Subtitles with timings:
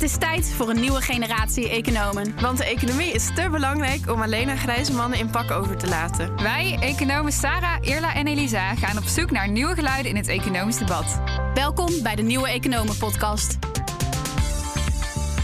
[0.00, 2.40] Het is tijd voor een nieuwe generatie economen.
[2.40, 5.86] Want de economie is te belangrijk om alleen aan grijze mannen in pak over te
[5.88, 6.36] laten.
[6.36, 10.76] Wij, economen Sarah, Irla en Elisa, gaan op zoek naar nieuwe geluiden in het economisch
[10.76, 11.20] debat.
[11.54, 13.58] Welkom bij de Nieuwe Economen Podcast.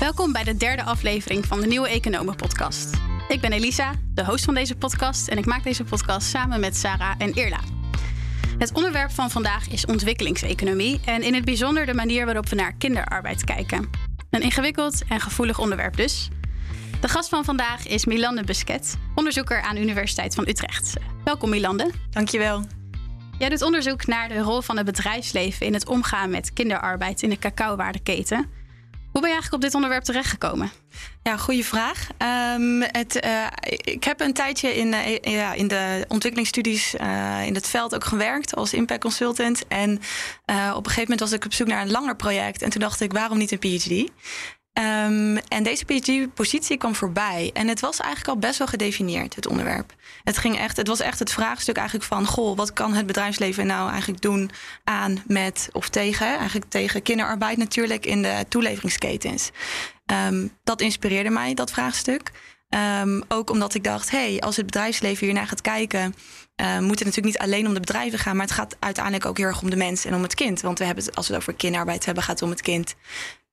[0.00, 2.90] Welkom bij de derde aflevering van de Nieuwe Economen Podcast.
[3.28, 6.76] Ik ben Elisa, de host van deze podcast, en ik maak deze podcast samen met
[6.76, 7.60] Sarah en Irla.
[8.58, 12.74] Het onderwerp van vandaag is ontwikkelingseconomie en in het bijzonder de manier waarop we naar
[12.78, 14.05] kinderarbeid kijken.
[14.30, 16.28] Een ingewikkeld en gevoelig onderwerp dus.
[17.00, 20.94] De gast van vandaag is Milande Busquet, onderzoeker aan de Universiteit van Utrecht.
[21.24, 21.90] Welkom Milande.
[22.10, 22.64] Dankjewel.
[23.38, 27.30] Jij doet onderzoek naar de rol van het bedrijfsleven in het omgaan met kinderarbeid in
[27.30, 28.50] de cacaowaardeketen.
[29.16, 30.70] Hoe ben je eigenlijk op dit onderwerp terechtgekomen?
[31.22, 32.08] Ja, goede vraag.
[32.58, 37.54] Um, het, uh, ik heb een tijdje in, uh, ja, in de ontwikkelingsstudies uh, in
[37.54, 39.66] het veld ook gewerkt als impact consultant.
[39.68, 39.90] En
[40.74, 42.62] op een gegeven moment was ik op zoek naar een langer project.
[42.62, 44.10] En toen dacht ik, waarom niet een PhD?
[44.78, 47.50] Um, en deze PhD-positie kwam voorbij.
[47.52, 49.94] En het was eigenlijk al best wel gedefinieerd, het onderwerp.
[50.24, 52.26] Het, ging echt, het was echt het vraagstuk eigenlijk van...
[52.26, 54.50] goh, wat kan het bedrijfsleven nou eigenlijk doen
[54.84, 56.26] aan, met of tegen?
[56.26, 59.50] Eigenlijk tegen kinderarbeid natuurlijk in de toeleveringsketens.
[60.28, 62.30] Um, dat inspireerde mij, dat vraagstuk.
[63.02, 66.14] Um, ook omdat ik dacht, hey, als het bedrijfsleven hiernaar gaat kijken...
[66.60, 68.36] Uh, moet het natuurlijk niet alleen om de bedrijven gaan...
[68.36, 70.60] maar het gaat uiteindelijk ook heel erg om de mens en om het kind.
[70.60, 72.94] Want we hebben het, als we het over kinderarbeid hebben, gaat het om het kind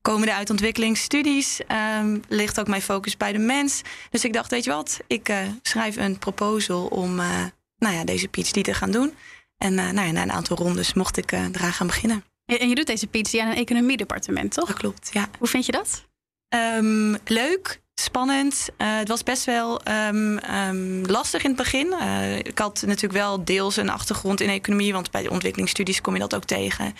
[0.04, 1.60] komende uit ontwikkelingsstudies
[2.00, 3.82] um, ligt ook mijn focus bij de mens.
[4.10, 7.46] Dus ik dacht, weet je wat, ik uh, schrijf een proposal om uh,
[7.78, 9.14] nou ja, deze PhD te gaan doen.
[9.58, 12.24] En uh, nou ja, na een aantal rondes mocht ik eraan gaan beginnen.
[12.46, 14.68] En je doet deze PhD aan een economiedepartement, toch?
[14.68, 15.28] Dat klopt, ja.
[15.40, 16.06] Hoe vind je dat?
[16.50, 18.70] Um, leuk, spannend.
[18.78, 21.96] Uh, het was best wel um, um, lastig in het begin.
[22.02, 26.14] Uh, ik had natuurlijk wel deels een achtergrond in economie, want bij de ontwikkelingsstudies kom
[26.14, 26.96] je dat ook tegen.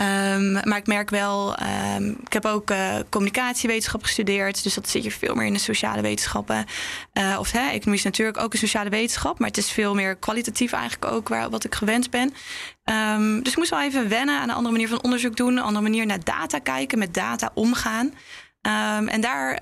[0.00, 1.56] Um, maar ik merk wel,
[2.24, 6.02] ik heb ook uh, communicatiewetenschap gestudeerd, dus dat zit je veel meer in de sociale
[6.02, 6.64] wetenschappen.
[7.38, 10.72] of hè, economie is natuurlijk ook een sociale wetenschap, maar het is veel meer kwalitatief
[10.72, 12.34] eigenlijk ook waar, wat ik gewend ben.
[13.42, 15.84] dus ik moest wel even wennen aan een andere manier van onderzoek doen, een andere
[15.84, 18.14] manier naar data kijken, met data omgaan.
[19.06, 19.58] En daar,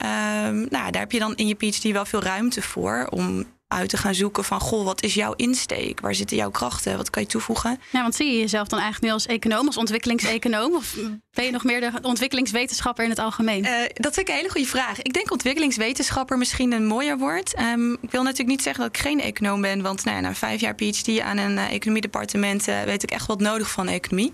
[0.71, 3.97] nou, daar heb je dan in je PhD wel veel ruimte voor om uit te
[3.97, 6.01] gaan zoeken van goh, wat is jouw insteek?
[6.01, 6.97] Waar zitten jouw krachten?
[6.97, 7.81] Wat kan je toevoegen?
[7.91, 10.75] Ja, want zie je jezelf dan eigenlijk nu als econoom, als ontwikkelingseconoom?
[10.75, 10.97] Of
[11.31, 13.65] ben je nog meer de ontwikkelingswetenschapper in het algemeen?
[13.65, 15.03] Uh, dat vind ik een hele goede vraag.
[15.03, 17.59] Ik denk ontwikkelingswetenschapper misschien een mooier woord.
[17.59, 20.35] Um, ik wil natuurlijk niet zeggen dat ik geen econoom ben, want nou ja, na
[20.35, 24.31] vijf jaar PhD aan een uh, economiedepartement uh, weet ik echt wat nodig van economie.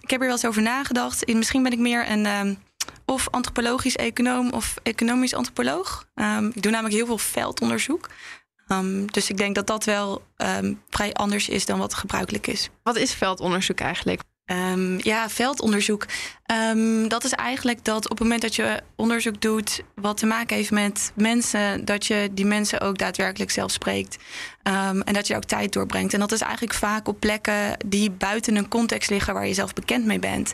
[0.00, 1.34] ik heb er wel eens over nagedacht.
[1.34, 2.58] Misschien ben ik meer een
[3.06, 6.08] of antropologisch econoom of economisch antropoloog.
[6.14, 8.08] Um, ik doe namelijk heel veel veldonderzoek.
[8.68, 12.70] Um, dus ik denk dat dat wel um, vrij anders is dan wat gebruikelijk is.
[12.82, 14.20] Wat is veldonderzoek eigenlijk?
[14.46, 16.06] Um, ja, veldonderzoek.
[16.72, 20.56] Um, dat is eigenlijk dat op het moment dat je onderzoek doet wat te maken
[20.56, 24.16] heeft met mensen, dat je die mensen ook daadwerkelijk zelf spreekt.
[24.62, 26.14] Um, en dat je ook tijd doorbrengt.
[26.14, 29.72] En dat is eigenlijk vaak op plekken die buiten een context liggen waar je zelf
[29.72, 30.52] bekend mee bent.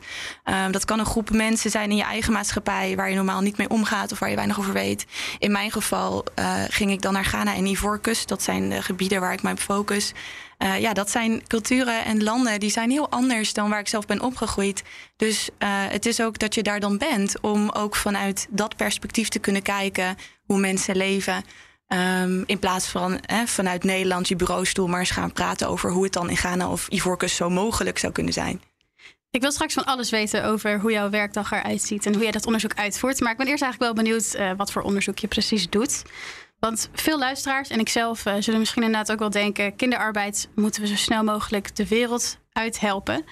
[0.71, 3.69] dat kan een groep mensen zijn in je eigen maatschappij waar je normaal niet mee
[3.69, 5.07] omgaat of waar je weinig over weet.
[5.39, 8.29] In mijn geval uh, ging ik dan naar Ghana en Ivoorkust.
[8.29, 10.13] Dat zijn de gebieden waar ik mij focus.
[10.63, 14.07] Uh, ja, dat zijn culturen en landen die zijn heel anders dan waar ik zelf
[14.07, 14.83] ben opgegroeid.
[15.17, 19.29] Dus uh, het is ook dat je daar dan bent om ook vanuit dat perspectief
[19.29, 21.45] te kunnen kijken hoe mensen leven.
[21.89, 26.13] Um, in plaats van vanuit Nederland je bureaustoel maar eens gaan praten over hoe het
[26.13, 28.61] dan in Ghana of Ivoorkust zo mogelijk zou kunnen zijn.
[29.31, 32.33] Ik wil straks van alles weten over hoe jouw werkdag eruit ziet en hoe jij
[32.33, 33.21] dat onderzoek uitvoert.
[33.21, 36.03] Maar ik ben eerst eigenlijk wel benieuwd uh, wat voor onderzoek je precies doet.
[36.67, 40.87] Want veel luisteraars en ikzelf uh, zullen misschien inderdaad ook wel denken: kinderarbeid moeten we
[40.89, 43.25] zo snel mogelijk de wereld uithelpen.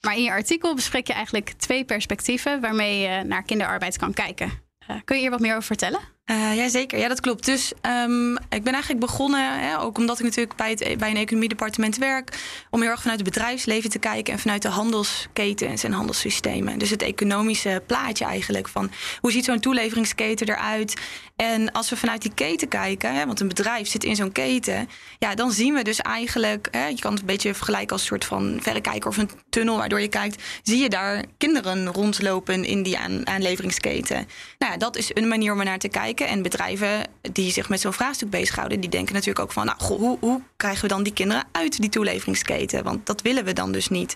[0.00, 4.50] Maar in je artikel bespreek je eigenlijk twee perspectieven waarmee je naar kinderarbeid kan kijken.
[4.90, 6.00] Uh, kun je hier wat meer over vertellen?
[6.30, 6.98] Uh, ja, zeker.
[6.98, 7.44] Ja, dat klopt.
[7.44, 7.72] Dus
[8.04, 11.96] um, ik ben eigenlijk begonnen, hè, ook omdat ik natuurlijk bij, het, bij een economiedepartement
[11.96, 12.38] werk,
[12.70, 16.78] om heel erg vanuit het bedrijfsleven te kijken en vanuit de handelsketens en handelssystemen.
[16.78, 18.90] Dus het economische plaatje eigenlijk van
[19.20, 21.00] hoe ziet zo'n toeleveringsketen eruit?
[21.36, 24.88] En als we vanuit die keten kijken, hè, want een bedrijf zit in zo'n keten,
[25.18, 28.06] ja, dan zien we dus eigenlijk, hè, je kan het een beetje vergelijken als een
[28.06, 32.82] soort van verrekijker of een tunnel waardoor je kijkt, zie je daar kinderen rondlopen in
[32.82, 34.26] die aan, aanleveringsketen.
[34.58, 36.17] Nou ja, dat is een manier om er naar te kijken.
[36.26, 40.16] En bedrijven die zich met zo'n vraagstuk bezighouden, die denken natuurlijk ook van, nou, hoe,
[40.20, 42.84] hoe, krijgen we dan die kinderen uit die toeleveringsketen?
[42.84, 44.14] Want dat willen we dan dus niet.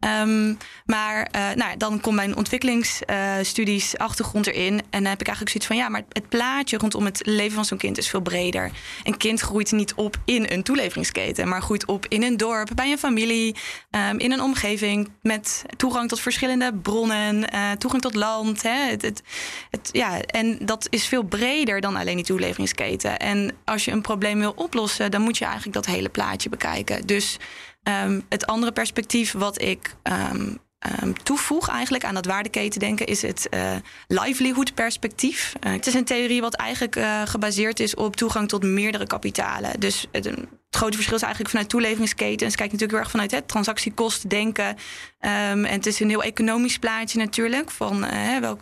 [0.00, 0.56] Um,
[0.86, 4.72] maar uh, nou, dan komt mijn ontwikkelingsstudies uh, achtergrond erin.
[4.72, 7.64] En dan heb ik eigenlijk zoiets van, ja, maar het plaatje rondom het leven van
[7.64, 8.70] zo'n kind is veel breder.
[9.02, 12.90] Een kind groeit niet op in een toeleveringsketen, maar groeit op in een dorp, bij
[12.90, 13.56] een familie,
[13.90, 18.62] um, in een omgeving met toegang tot verschillende bronnen, uh, toegang tot land.
[18.62, 19.02] Hè, het,
[19.70, 23.18] het, ja, en dat is veel breder dan alleen die toeleveringsketen.
[23.18, 27.06] En als je een probleem wil oplossen, dan moet je eigenlijk dat hele plaatje bekijken.
[27.06, 27.38] Dus
[27.82, 30.58] um, het andere perspectief wat ik um,
[31.02, 33.76] um, toevoeg eigenlijk aan dat waardeketen denken is het uh,
[34.06, 35.52] livelihood perspectief.
[35.66, 39.80] Uh, het is een theorie wat eigenlijk uh, gebaseerd is op toegang tot meerdere kapitalen.
[39.80, 40.30] Dus het,
[40.70, 42.54] grote verschil is eigenlijk vanuit toeleveringsketens.
[42.54, 44.76] Kijk natuurlijk heel erg vanuit het transactiekosten denken.
[45.18, 47.70] En het is een heel economisch plaatje natuurlijk.
[47.70, 48.06] Van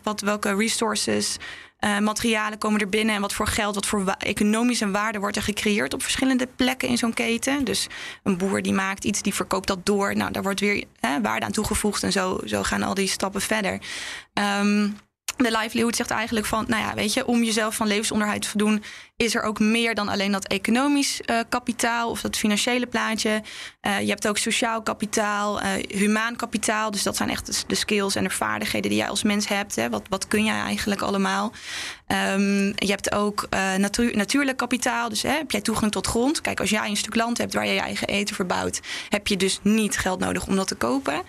[0.03, 1.37] wat, welke resources
[1.81, 5.43] uh, materialen komen er binnen en wat voor geld, wat voor economische waarde wordt er
[5.43, 7.65] gecreëerd op verschillende plekken in zo'n keten.
[7.65, 7.87] Dus
[8.23, 10.17] een boer die maakt iets, die verkoopt dat door.
[10.17, 13.41] Nou, daar wordt weer hè, waarde aan toegevoegd en zo, zo gaan al die stappen
[13.41, 13.81] verder.
[14.61, 14.97] Um,
[15.37, 18.83] de livelihood zegt eigenlijk van, nou ja, weet je, om jezelf van levensonderhoud te voldoen,
[19.17, 23.43] is er ook meer dan alleen dat economisch uh, kapitaal of dat financiële plaatje.
[23.83, 26.91] Uh, je hebt ook sociaal kapitaal, uh, humaan kapitaal.
[26.91, 29.77] Dus dat zijn echt de skills en de vaardigheden die jij als mens hebt.
[29.77, 29.91] Hè.
[29.91, 31.53] Wat, wat kun jij eigenlijk allemaal?
[32.07, 35.09] Um, je hebt ook natuur, natuurlijk kapitaal.
[35.09, 36.41] Dus hè, heb jij toegang tot grond?
[36.41, 39.37] Kijk, als jij een stuk land hebt waar je je eigen eten verbouwt, heb je
[39.37, 41.23] dus niet geld nodig om dat te kopen.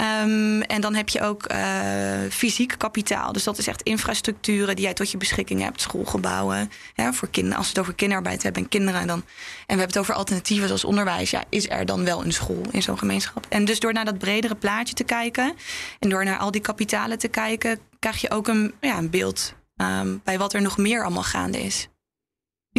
[0.00, 3.32] Um, en dan heb je ook uh, fysiek kapitaal.
[3.32, 5.80] Dus dat is echt infrastructuren die jij tot je beschikking hebt.
[5.80, 6.70] Schoolgebouwen.
[7.12, 7.58] Voor kinderen.
[7.58, 9.06] Als we het over kinderarbeid hebben en kinderen.
[9.06, 11.30] Dan, en we hebben het over alternatieven zoals onderwijs.
[11.30, 13.46] Ja, is er dan wel een school in zo'n gemeenschap?
[13.48, 15.54] En dus door naar dat bredere plaatje te kijken.
[15.98, 17.78] En door naar al die kapitalen te kijken.
[17.98, 21.60] krijg je ook een, ja, een beeld um, bij wat er nog meer allemaal gaande
[21.60, 21.88] is.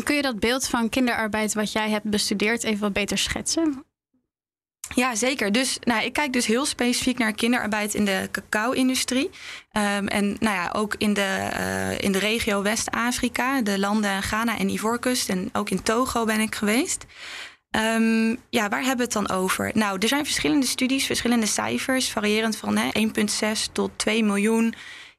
[0.03, 3.83] Kun je dat beeld van kinderarbeid wat jij hebt bestudeerd even wat beter schetsen?
[4.95, 5.51] Ja, zeker.
[5.51, 9.29] Dus nou, ik kijk dus heel specifiek naar kinderarbeid in de cacao-industrie.
[9.73, 14.57] Um, en nou ja, ook in de, uh, in de regio West-Afrika, de landen Ghana
[14.57, 15.29] en Ivoorkust.
[15.29, 17.05] En ook in Togo ben ik geweest.
[17.71, 19.71] Um, ja, waar hebben we het dan over?
[19.73, 24.73] Nou, er zijn verschillende studies, verschillende cijfers, variërend van 1,6 tot 2 miljoen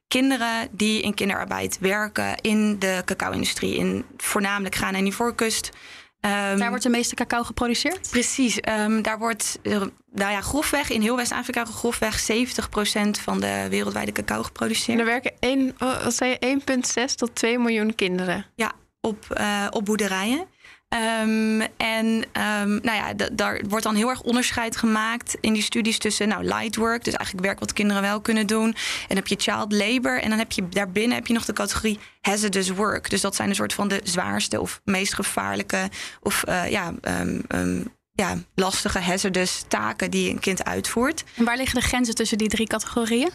[0.07, 3.75] kinderen die in kinderarbeid werken in de cacao-industrie.
[3.75, 5.69] In voornamelijk Ghana en Ivoorkust.
[6.25, 8.09] Um, daar wordt de meeste cacao geproduceerd?
[8.09, 8.59] Precies.
[8.79, 9.59] Um, daar wordt,
[10.11, 12.25] nou ja, grofweg in heel West-Afrika grofweg 70%
[13.21, 14.99] van de wereldwijde cacao geproduceerd.
[14.99, 16.61] En er werken 1, wat zei je,
[17.09, 18.45] 1,6 tot 2 miljoen kinderen.
[18.55, 18.71] Ja,
[19.01, 20.47] op, uh, op boerderijen.
[20.93, 25.97] Um, en um, nou ja, daar wordt dan heel erg onderscheid gemaakt in die studies
[25.97, 28.65] tussen nou, light work, dus eigenlijk werk wat kinderen wel kunnen doen.
[28.65, 28.75] En
[29.07, 31.99] dan heb je child labor en dan heb je daarbinnen heb je nog de categorie
[32.21, 33.09] hazardous work.
[33.09, 35.89] Dus dat zijn een soort van de zwaarste of meest gevaarlijke
[36.21, 36.93] of uh, ja,
[37.49, 41.23] um, ja, lastige hazardous taken die een kind uitvoert.
[41.35, 43.31] En waar liggen de grenzen tussen die drie categorieën?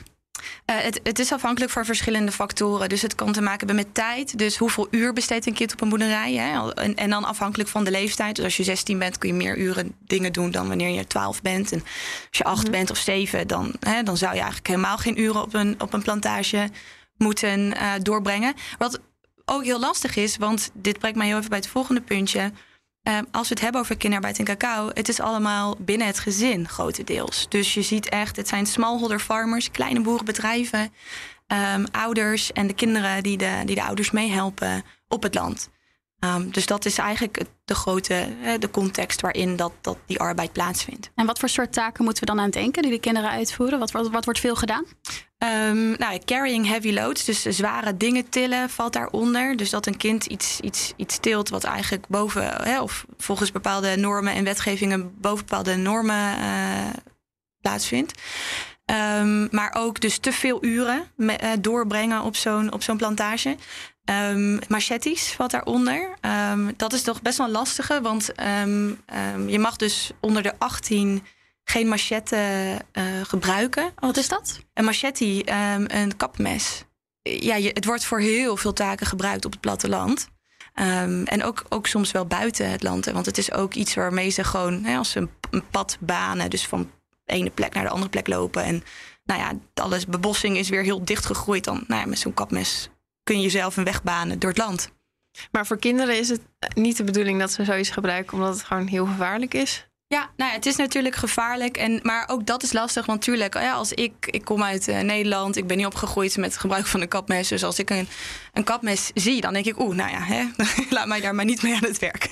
[0.66, 2.88] Uh, het, het, is afhankelijk van verschillende factoren.
[2.88, 4.38] Dus het kan te maken hebben met tijd.
[4.38, 6.34] Dus hoeveel uur besteedt een kind op een boerderij?
[6.34, 6.72] Hè?
[6.72, 8.36] En, en, dan afhankelijk van de leeftijd.
[8.36, 11.42] Dus als je 16 bent, kun je meer uren dingen doen dan wanneer je 12
[11.42, 11.72] bent.
[11.72, 11.80] En
[12.28, 12.72] als je 8 mm-hmm.
[12.72, 15.92] bent of 7, dan, hè, dan zou je eigenlijk helemaal geen uren op een, op
[15.92, 16.68] een plantage
[17.16, 18.54] moeten uh, doorbrengen.
[18.78, 19.00] Wat
[19.44, 22.52] ook heel lastig is, want dit brengt mij heel even bij het volgende puntje.
[23.08, 26.68] Uh, als we het hebben over kinderarbeid en cacao, het is allemaal binnen het gezin
[26.68, 27.46] grotendeels.
[27.48, 30.92] Dus je ziet echt, het zijn smallholder farmers, kleine boerenbedrijven,
[31.74, 35.70] um, ouders en de kinderen die de, die de ouders meehelpen op het land.
[36.20, 41.10] Um, dus dat is eigenlijk de grote de context waarin dat, dat die arbeid plaatsvindt.
[41.14, 43.78] En wat voor soort taken moeten we dan aan denken die de kinderen uitvoeren?
[43.78, 44.84] Wat, wat wordt veel gedaan?
[45.38, 49.56] Um, nou, carrying heavy loads, dus zware dingen tillen, valt daaronder.
[49.56, 53.96] Dus dat een kind iets, iets, iets tilt wat eigenlijk boven, hè, of volgens bepaalde
[53.96, 56.88] normen en wetgevingen boven bepaalde normen uh,
[57.60, 58.12] plaatsvindt.
[59.20, 63.56] Um, maar ook dus te veel uren me, uh, doorbrengen op zo'n op zo'n plantage.
[64.30, 66.14] Um, machetes valt daaronder.
[66.50, 68.32] Um, dat is toch best wel lastige, want
[69.46, 71.22] je mag dus onder de 18
[71.68, 73.92] geen machette uh, gebruiken.
[73.96, 74.60] Wat is dat?
[74.74, 75.42] Een machete,
[75.86, 76.84] een kapmes.
[77.22, 80.28] Ja, je, het wordt voor heel veel taken gebruikt op het platteland.
[80.74, 83.04] en ook, ook soms wel buiten het land.
[83.04, 86.50] Want het is ook iets waarmee ze gewoon, hè, als ze een, een pad banen,
[86.50, 86.90] dus van
[87.24, 88.62] de ene plek naar de andere plek lopen.
[88.62, 88.82] En
[89.24, 91.64] nou ja, alles bebossing is weer heel dicht gegroeid.
[91.64, 92.90] Dan nou ja, met zo'n kapmes
[93.22, 94.90] kun je zelf een weg banen door het land.
[95.50, 96.40] Maar voor kinderen is het
[96.74, 99.86] niet de bedoeling dat ze zoiets gebruiken omdat het gewoon heel gevaarlijk is?
[100.08, 101.76] Ja, nou ja, het is natuurlijk gevaarlijk.
[101.76, 103.06] En, maar ook dat is lastig.
[103.06, 106.50] Want natuurlijk, ja, als ik, ik kom uit uh, Nederland, ik ben niet opgegroeid met
[106.50, 107.48] het gebruik van een kapmes.
[107.48, 108.08] Dus als ik een,
[108.52, 110.44] een kapmes zie, dan denk ik, oeh, nou ja, hè,
[110.96, 112.28] laat mij daar maar niet mee aan het werk.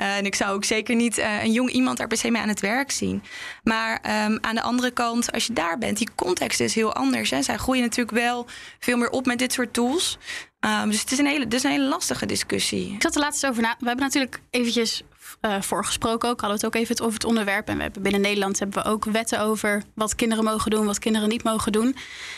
[0.00, 2.42] Uh, en ik zou ook zeker niet uh, een jong iemand daar per se mee
[2.42, 3.22] aan het werk zien.
[3.62, 7.30] Maar um, aan de andere kant, als je daar bent, die context is heel anders.
[7.30, 7.42] Hè.
[7.42, 8.46] Zij groeien natuurlijk wel
[8.78, 10.18] veel meer op met dit soort tools.
[10.60, 12.92] Um, dus het is, een hele, het is een hele lastige discussie.
[12.92, 13.76] Ik zat er laatst over na.
[13.78, 15.02] We hebben natuurlijk eventjes
[15.40, 16.40] uh, voorgesproken ook.
[16.40, 17.68] Hadden we het ook even over het onderwerp.
[17.68, 20.98] En we hebben binnen Nederland hebben we ook wetten over wat kinderen mogen doen, wat
[20.98, 21.96] kinderen niet mogen doen.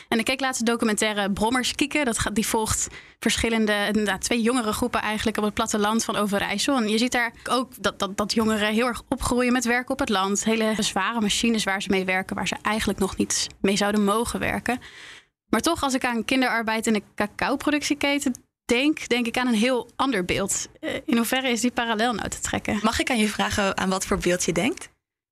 [0.09, 2.05] En ik keek laatst de documentaire Brommers kieken.
[2.05, 6.77] Dat gaat, die volgt verschillende, twee jongere groepen eigenlijk op het platteland van Overijssel.
[6.77, 9.99] En je ziet daar ook dat, dat, dat jongeren heel erg opgroeien met werken op
[9.99, 10.45] het land.
[10.45, 14.41] Hele zware machines waar ze mee werken, waar ze eigenlijk nog niet mee zouden mogen
[14.41, 14.81] werken.
[15.49, 19.91] Maar toch, als ik aan kinderarbeid in de cacao-productieketen denk, denk ik aan een heel
[19.97, 20.69] ander beeld.
[21.05, 22.79] In hoeverre is die parallel nou te trekken?
[22.83, 24.89] Mag ik aan je vragen aan wat voor beeld je denkt?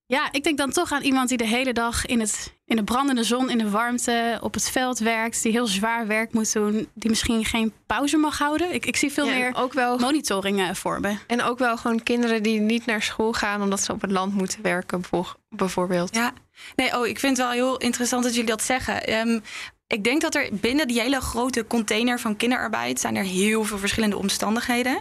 [0.08, 2.84] Ja, ik denk dan toch aan iemand die de hele dag in, het, in de
[2.84, 6.88] brandende zon, in de warmte, op het veld werkt, die heel zwaar werk moet doen,
[6.94, 8.74] die misschien geen pauze mag houden.
[8.74, 11.16] Ik, ik zie veel ja, meer ook wel monitoringen voor me.
[11.26, 14.34] En ook wel gewoon kinderen die niet naar school gaan omdat ze op het land
[14.34, 15.04] moeten werken,
[15.48, 16.14] bijvoorbeeld.
[16.14, 16.32] Ja,
[16.76, 19.28] nee, oh, ik vind het wel heel interessant dat jullie dat zeggen.
[19.28, 19.42] Um,
[19.86, 23.78] ik denk dat er binnen die hele grote container van kinderarbeid zijn er heel veel
[23.78, 24.94] verschillende omstandigheden.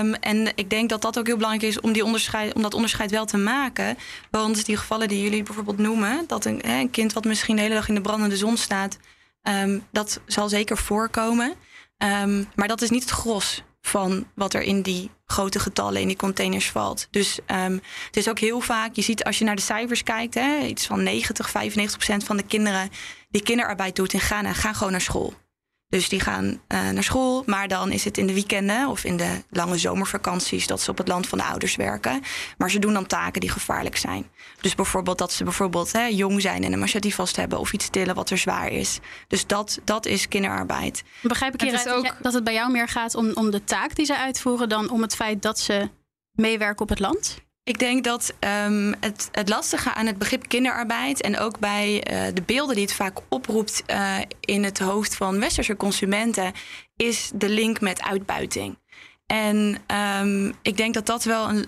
[0.00, 2.74] Um, en ik denk dat dat ook heel belangrijk is om, die onderscheid, om dat
[2.74, 3.96] onderscheid wel te maken.
[4.30, 7.62] Want die gevallen die jullie bijvoorbeeld noemen, dat een, hè, een kind wat misschien de
[7.62, 8.98] hele dag in de brandende zon staat,
[9.42, 11.54] um, dat zal zeker voorkomen.
[11.98, 16.08] Um, maar dat is niet het gros van wat er in die grote getallen in
[16.08, 17.08] die containers valt.
[17.10, 20.58] Dus het is ook heel vaak, je ziet als je naar de cijfers kijkt, hè,
[20.58, 22.90] iets van 90, 95 procent van de kinderen
[23.34, 25.34] die kinderarbeid doet in Ghana gaan gewoon naar school.
[25.88, 26.58] Dus die gaan uh,
[26.90, 30.80] naar school, maar dan is het in de weekenden of in de lange zomervakanties dat
[30.80, 32.22] ze op het land van de ouders werken.
[32.58, 34.30] Maar ze doen dan taken die gevaarlijk zijn.
[34.60, 37.88] Dus bijvoorbeeld dat ze bijvoorbeeld hè, jong zijn en een machete vast hebben of iets
[37.88, 38.98] tillen wat er zwaar is.
[39.28, 41.02] Dus dat, dat is kinderarbeid.
[41.22, 42.16] Begrijp ik hieruit ook...
[42.20, 45.02] dat het bij jou meer gaat om, om de taak die ze uitvoeren dan om
[45.02, 45.88] het feit dat ze
[46.32, 47.36] meewerken op het land?
[47.64, 48.34] Ik denk dat
[48.66, 52.84] um, het, het lastige aan het begrip kinderarbeid en ook bij uh, de beelden die
[52.84, 56.52] het vaak oproept uh, in het hoofd van westerse consumenten,
[56.96, 58.78] is de link met uitbuiting.
[59.26, 59.78] En
[60.20, 61.66] um, ik denk dat dat wel een,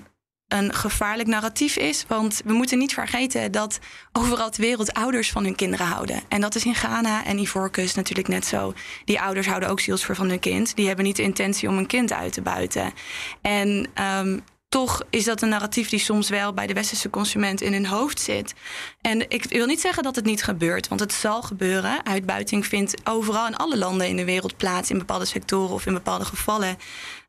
[0.48, 2.04] een gevaarlijk narratief is.
[2.08, 3.78] Want we moeten niet vergeten dat
[4.12, 6.22] overal ter wereld ouders van hun kinderen houden.
[6.28, 8.74] En dat is in Ghana en Ivoorkust natuurlijk net zo.
[9.04, 10.76] Die ouders houden ook zielsvoor van hun kind.
[10.76, 12.92] Die hebben niet de intentie om een kind uit te buiten.
[13.42, 13.88] En
[14.18, 14.44] um,
[14.76, 18.21] toch is dat een narratief die soms wel bij de westerse consument in hun hoofd
[18.21, 18.54] zit.
[19.00, 22.04] En ik wil niet zeggen dat het niet gebeurt, want het zal gebeuren.
[22.06, 25.92] Uitbuiting vindt overal in alle landen in de wereld plaats in bepaalde sectoren of in
[25.92, 26.76] bepaalde gevallen.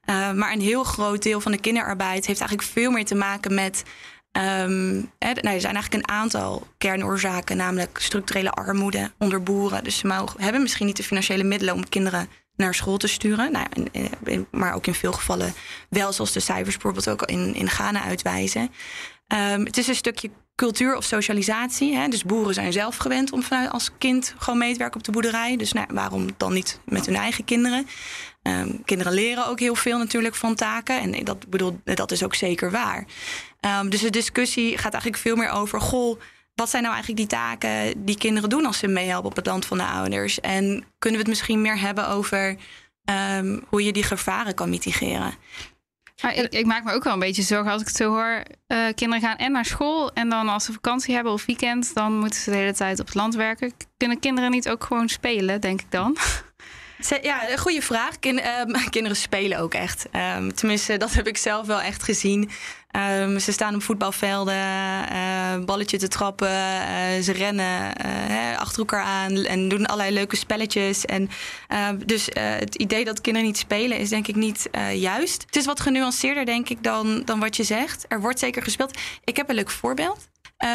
[0.10, 3.54] Uh, maar een heel groot deel van de kinderarbeid heeft eigenlijk veel meer te maken
[3.54, 3.84] met.
[4.32, 9.84] Um, hè, nou, er zijn eigenlijk een aantal kernoorzaken, namelijk structurele armoede onder boeren.
[9.84, 13.52] Dus ze mogen, hebben misschien niet de financiële middelen om kinderen naar school te sturen.
[13.52, 13.68] Nou,
[14.52, 15.54] maar ook in veel gevallen
[15.90, 18.72] wel, zoals de cijfers bijvoorbeeld ook in, in Ghana uitwijzen.
[19.34, 21.96] Um, het is een stukje cultuur of socialisatie.
[21.96, 22.08] Hè?
[22.08, 25.12] Dus boeren zijn zelf gewend om vanuit als kind gewoon mee te werken op de
[25.12, 25.58] boerderij.
[25.58, 27.88] Dus nou, waarom dan niet met hun eigen kinderen?
[28.44, 31.00] Um, kinderen leren ook heel veel natuurlijk van taken.
[31.00, 33.06] En dat, bedoel, dat is ook zeker waar.
[33.82, 35.82] Um, dus de discussie gaat eigenlijk veel meer over...
[35.82, 36.20] goh,
[36.58, 39.66] wat zijn nou eigenlijk die taken die kinderen doen als ze meehelpen op het land
[39.66, 40.40] van de ouders?
[40.40, 42.58] En kunnen we het misschien meer hebben over
[43.38, 45.34] um, hoe je die gevaren kan mitigeren?
[46.22, 48.44] Maar ik, ik, maak me ook wel een beetje zorgen als ik het zo hoor.
[48.68, 52.18] Uh, kinderen gaan en naar school en dan als ze vakantie hebben of weekend, dan
[52.18, 53.74] moeten ze de hele tijd op het land werken.
[53.98, 56.18] Kunnen kinderen niet ook gewoon spelen, denk ik dan?
[57.22, 58.20] Ja, een goede vraag.
[58.20, 60.06] Kind, uh, kinderen spelen ook echt.
[60.38, 62.50] Um, tenminste, dat heb ik zelf wel echt gezien.
[62.96, 64.56] Um, ze staan op voetbalvelden,
[65.12, 66.50] uh, balletje te trappen.
[66.50, 71.06] Uh, ze rennen uh, achter elkaar aan en doen allerlei leuke spelletjes.
[71.06, 71.30] En,
[71.68, 75.44] ehm, dus het idee dat kinderen niet spelen is denk ik niet juist.
[75.46, 78.06] Het is wat genuanceerder, denk ik, dan, dan wat je zegt.
[78.08, 78.98] Er wordt zeker gespeeld.
[79.24, 80.28] Ik heb een leuk voorbeeld.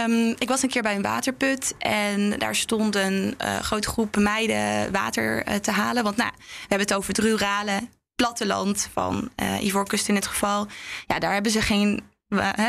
[0.07, 4.93] Um, ik was een keer bij een waterput en daar stond een grote groep meiden
[4.93, 6.03] water te halen.
[6.03, 7.81] Want nou, we hebben het over het rurale
[8.23, 10.67] platteland van uh, Ivoorkust in dit geval.
[11.07, 12.03] Ja, daar hebben ze geen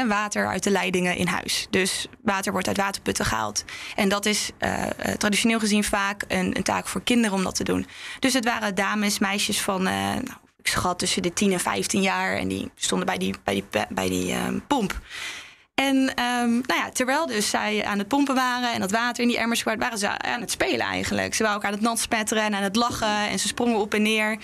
[0.07, 1.67] water uit de leidingen in huis.
[1.69, 3.63] Dus water wordt uit waterputten gehaald.
[3.95, 4.83] En dat is uh,
[5.17, 7.87] traditioneel gezien vaak een, een, taak voor kinderen om dat te doen.
[8.19, 12.01] Dus het waren dames, meisjes van, uh, nou, ik schat tussen de 10 en 15
[12.01, 12.37] jaar.
[12.37, 14.35] En die stonden bij die, bij die, bij die
[14.67, 14.99] pomp.
[15.75, 19.29] En um, nou ja, terwijl dus zij aan het pompen waren en dat water in
[19.29, 21.33] die emmers waren, waren ze aan het spelen eigenlijk.
[21.33, 23.93] Ze waren ook aan het nat spetteren en aan het lachen en ze sprongen op
[23.93, 24.37] en neer.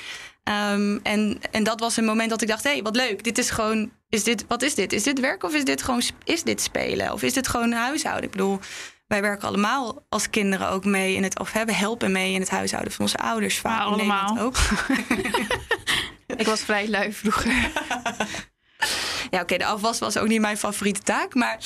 [0.49, 3.23] Um, en, en dat was een moment dat ik dacht, hé, hey, wat leuk.
[3.23, 4.93] Dit is gewoon is dit, wat is dit?
[4.93, 7.13] Is dit werk of is dit gewoon is dit spelen?
[7.13, 8.23] Of is dit gewoon huishouden?
[8.23, 8.59] Ik bedoel,
[9.07, 12.49] wij werken allemaal als kinderen ook mee in het, of hebben helpen mee in het
[12.49, 13.59] huishouden van onze ouders.
[13.59, 14.37] Vaak allemaal.
[14.39, 14.55] ook.
[16.37, 17.53] ik was vrij lui vroeger.
[19.29, 21.35] Ja, oké, de afwas was ook niet mijn favoriete taak.
[21.35, 21.59] Maar,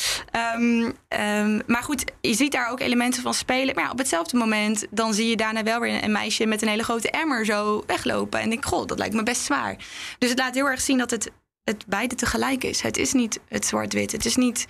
[0.55, 3.75] um, um, maar goed, je ziet daar ook elementen van spelen.
[3.75, 6.67] Maar ja, op hetzelfde moment, dan zie je daarna wel weer een meisje met een
[6.67, 8.39] hele grote emmer zo weglopen.
[8.39, 9.75] En ik goh, dat lijkt me best zwaar.
[10.17, 11.31] Dus het laat heel erg zien dat het,
[11.63, 12.81] het beide tegelijk is.
[12.81, 14.11] Het is niet het zwart-wit.
[14.11, 14.67] Het is niet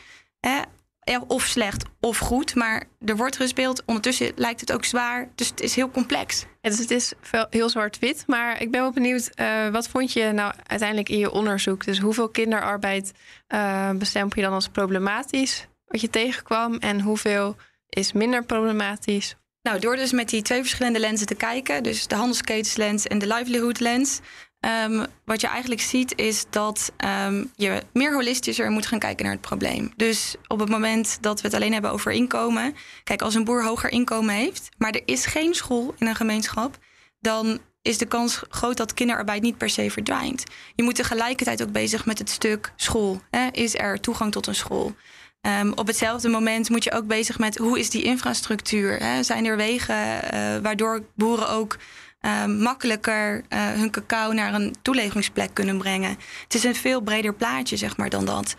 [1.27, 2.55] of slecht of goed.
[2.55, 3.83] Maar er wordt gespeeld.
[3.85, 5.29] Ondertussen lijkt het ook zwaar.
[5.35, 6.45] Dus het is heel complex.
[6.61, 7.13] Ja, dus het is
[7.49, 8.23] heel zwart-wit.
[8.27, 11.85] Maar ik ben wel benieuwd, uh, wat vond je nou uiteindelijk in je onderzoek?
[11.85, 13.11] Dus hoeveel kinderarbeid
[13.53, 16.77] uh, bestempel je dan als problematisch, wat je tegenkwam?
[16.77, 17.55] En hoeveel
[17.89, 19.35] is minder problematisch?
[19.61, 23.27] Nou, door dus met die twee verschillende lenzen te kijken, dus de handelsketens en de
[23.27, 24.19] livelihood lens,
[24.65, 26.91] Um, wat je eigenlijk ziet is dat
[27.25, 29.93] um, je meer holistischer moet gaan kijken naar het probleem.
[29.95, 32.75] Dus op het moment dat we het alleen hebben over inkomen.
[33.03, 36.77] Kijk, als een boer hoger inkomen heeft, maar er is geen school in een gemeenschap,
[37.19, 40.43] dan is de kans groot dat kinderarbeid niet per se verdwijnt.
[40.75, 43.21] Je moet tegelijkertijd ook bezig met het stuk school.
[43.29, 43.47] Hè?
[43.51, 44.95] Is er toegang tot een school?
[45.41, 48.97] Um, op hetzelfde moment moet je ook bezig met hoe is die infrastructuur?
[49.03, 49.23] Hè?
[49.23, 51.77] Zijn er wegen uh, waardoor boeren ook
[52.25, 56.17] uh, makkelijker uh, hun cacao naar een toeleveringsplek kunnen brengen.
[56.43, 58.55] Het is een veel breder plaatje, zeg maar, dan dat.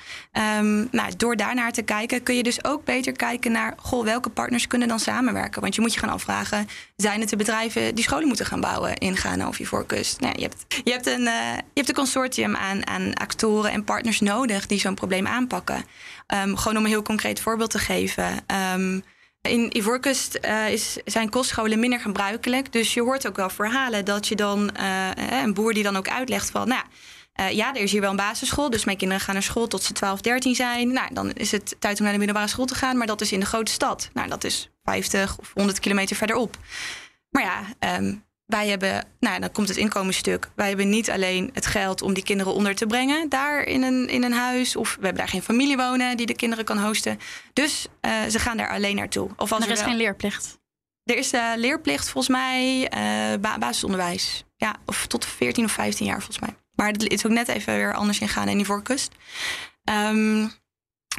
[0.58, 3.74] Um, nou, door daarnaar te kijken, kun je dus ook beter kijken naar...
[3.76, 5.60] goh, welke partners kunnen dan samenwerken?
[5.60, 6.68] Want je moet je gaan afvragen...
[6.96, 10.20] zijn het de bedrijven die scholen moeten gaan bouwen in Ghana of Ivoorkust?
[10.20, 14.20] Nou, je, hebt, je, hebt een, uh, je hebt een consortium aan, actoren en partners
[14.20, 14.66] nodig...
[14.66, 15.84] die zo'n probleem aanpakken.
[16.34, 18.44] Um, gewoon om een heel concreet voorbeeld te geven...
[19.48, 22.72] in Ivoorkust uh, is, zijn kostscholen minder gebruikelijk.
[22.72, 25.10] Dus je hoort ook wel verhalen dat je dan uh,
[25.42, 26.82] een boer die dan ook uitlegt van, nou
[27.50, 29.92] ja, er is hier wel een basisschool, dus mijn kinderen gaan naar school tot ze
[29.92, 30.92] 12, 13 zijn.
[30.92, 33.32] Nou, dan is het tijd om naar de middelbare school te gaan, maar dat is
[33.32, 34.10] in de grote stad.
[34.12, 36.56] Nou, dat is 50 of 100 kilometer verderop.
[37.30, 40.50] Maar ja, um, wij hebben, nou, dan komt het inkomensstuk.
[40.54, 44.08] Wij hebben niet alleen het geld om die kinderen onder te brengen, daar in een,
[44.08, 44.76] in een huis.
[44.76, 47.18] Of we hebben daar geen familie wonen die de kinderen kan hosten.
[47.52, 49.30] Dus uh, ze gaan daar alleen naartoe.
[49.36, 50.58] Of als er is geen leerplicht.
[51.04, 52.90] Er is uh, leerplicht volgens mij,
[53.34, 54.44] uh, basisonderwijs.
[54.56, 56.54] Ja, of tot 14 of 15 jaar volgens mij.
[56.74, 59.12] Maar het is ook net even weer anders in Ghana en die voorkust.
[59.90, 60.52] Um,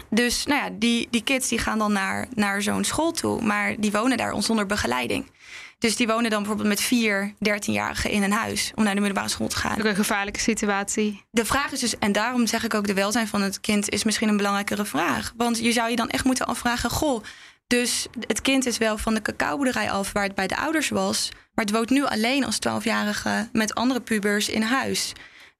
[0.10, 3.75] dus nou ja, die, die kids die gaan dan naar, naar zo'n school toe, maar
[3.79, 5.31] die wonen daar zonder begeleiding.
[5.79, 9.29] Dus die wonen dan bijvoorbeeld met vier 13-jarigen in een huis om naar de middelbare
[9.29, 9.77] school te gaan.
[9.77, 11.23] Ook een gevaarlijke situatie.
[11.31, 14.03] De vraag is dus, en daarom zeg ik ook, de welzijn van het kind is
[14.03, 15.34] misschien een belangrijkere vraag.
[15.38, 17.23] Want je zou je dan echt moeten afvragen: goh,
[17.67, 21.29] dus het kind is wel van de cacaoboerderij af waar het bij de ouders was,
[21.53, 25.13] maar het woont nu alleen als 12-jarige met andere pubers in huis.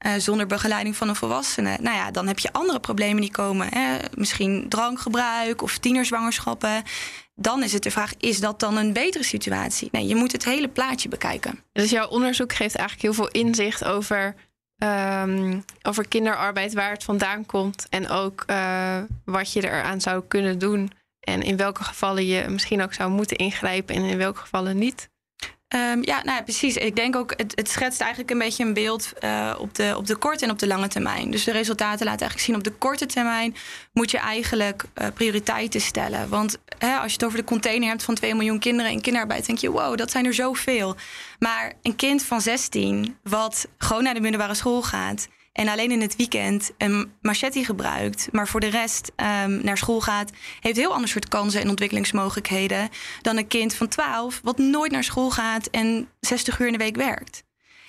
[0.05, 1.77] Uh, zonder begeleiding van een volwassene.
[1.81, 3.67] Nou ja, dan heb je andere problemen die komen.
[3.73, 3.97] Hè?
[4.13, 6.84] Misschien drankgebruik of tienerzwangerschappen
[7.36, 9.89] dan is het de vraag: is dat dan een betere situatie?
[9.91, 11.60] Nee, je moet het hele plaatje bekijken.
[11.71, 14.36] Dus jouw onderzoek geeft eigenlijk heel veel inzicht over,
[14.84, 20.60] um, over kinderarbeid, waar het vandaan komt en ook uh, wat je eraan zou kunnen
[20.60, 20.91] doen.
[21.19, 25.10] En in welke gevallen je misschien ook zou moeten ingrijpen en in welke gevallen niet.
[25.75, 26.78] Um, ja, nou precies.
[26.78, 30.08] Ik denk ook, het, het schetst eigenlijk een beetje een beeld uh, op, de, op
[30.08, 31.32] de korte en op de lange termijn.
[31.32, 33.56] Dus de resultaten laten eigenlijk zien op de korte termijn
[33.93, 36.30] moet je eigenlijk uh, prioriteiten stellen.
[36.30, 39.45] Want hè, als je het over de container hebt van 2 miljoen kinderen in kinderarbeid,
[39.45, 40.95] denk je, wow, dat zijn er zoveel.
[41.39, 46.01] Maar een kind van 16, wat gewoon naar de middelbare school gaat en alleen in
[46.01, 50.93] het weekend een machete gebruikt, maar voor de rest um, naar school gaat, heeft heel
[50.93, 52.89] ander soort kansen en ontwikkelingsmogelijkheden
[53.21, 56.77] dan een kind van 12 wat nooit naar school gaat en 60 uur in de
[56.77, 57.43] week werkt.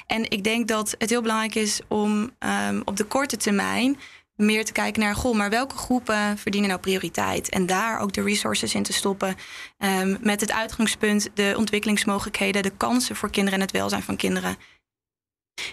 [0.07, 2.31] En ik denk dat het heel belangrijk is om
[2.68, 3.98] um, op de korte termijn
[4.37, 7.48] meer te kijken naar, goh, maar welke groepen verdienen nou prioriteit?
[7.48, 9.37] En daar ook de resources in te stoppen.
[9.79, 14.57] Um, met het uitgangspunt de ontwikkelingsmogelijkheden, de kansen voor kinderen en het welzijn van kinderen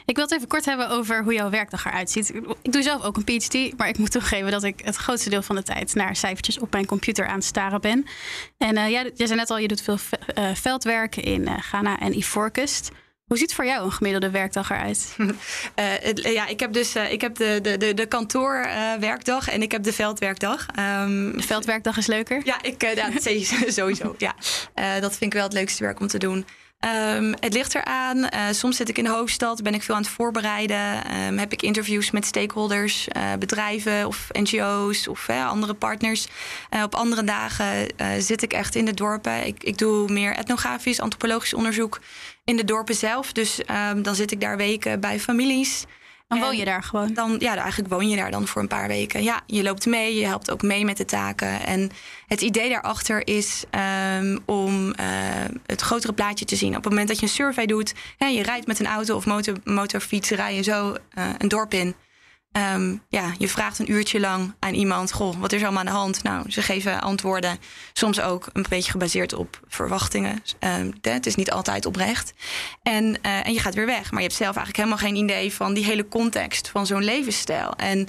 [0.06, 2.34] ik wil het even kort hebben over hoe jouw werkdag eruit ziet.
[2.62, 5.42] Ik doe zelf ook een PhD, maar ik moet toegeven dat ik het grootste deel
[5.42, 8.06] van de tijd naar cijfertjes op mijn computer aan het staren ben.
[8.58, 9.98] En uh, jij, jij zei net al, je doet veel
[10.38, 12.92] uh, veldwerk in uh, Ghana en Ivoorkust.
[13.26, 15.16] Hoe ziet voor jou een gemiddelde werkdag eruit?
[15.18, 19.94] uh, ja, ik heb dus ik heb de, de, de, kantoorwerkdag en ik heb de
[19.94, 20.66] veldwerkdag.
[20.80, 22.42] Um, de veldwerkdag is leuker?
[22.44, 23.10] Ja, ik, ja
[23.72, 24.16] sowieso.
[24.18, 24.36] ja.
[25.00, 26.46] dat vind ik wel het leukste werk om te doen.
[26.86, 28.18] Um, het ligt eraan.
[28.18, 31.16] Uh, soms zit ik in de hoofdstad, ben ik veel aan het voorbereiden.
[31.28, 36.28] Um, heb ik interviews met stakeholders, uh, bedrijven of NGO's of andere partners.
[36.72, 37.88] Uh, op andere dagen
[38.20, 39.46] zit ik echt in de dorpen.
[39.46, 42.00] Ik, ik doe meer etnografisch, antropologisch onderzoek
[42.44, 43.32] in de dorpen zelf.
[43.32, 43.60] Dus
[43.92, 45.86] um, dan zit ik daar weken bij families.
[46.34, 47.14] Dan woon je daar gewoon?
[47.14, 49.24] Dan, ja, eigenlijk woon je daar dan voor een paar weken.
[49.24, 51.66] Ja, je loopt mee, je helpt ook mee met de taken.
[51.66, 51.92] En
[52.28, 53.64] het idee daarachter is
[54.20, 54.94] um, om uh,
[55.66, 56.70] het grotere plaatje te zien.
[56.70, 59.26] Op het moment dat je een survey doet, hè, je rijdt met een auto of
[59.26, 61.96] motor, motorfiets, rij je zo uh, een dorp in.
[62.58, 65.94] Um, ja, je vraagt een uurtje lang aan iemand: Goh, wat is er allemaal aan
[65.94, 66.24] de hand?
[66.24, 67.58] Nou, ze geven antwoorden.
[67.94, 70.44] Soms ook een beetje gebaseerd op verwachtingen.
[70.80, 72.34] Um, het is niet altijd oprecht.
[72.84, 74.12] En, uh, en je gaat weer weg.
[74.12, 77.74] Maar je hebt zelf eigenlijk helemaal geen idee van die hele context van zo'n levensstijl.
[77.76, 78.08] En